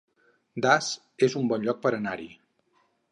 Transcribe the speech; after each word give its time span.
Das 0.65 0.87
es 1.27 1.37
un 1.41 1.51
bon 1.51 1.65
lloc 1.67 1.83
per 1.83 1.91
anar-hi 1.99 2.27